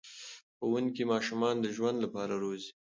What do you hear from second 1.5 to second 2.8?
د ژوند لپاره روزي.